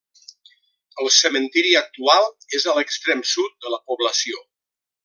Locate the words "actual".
1.83-2.27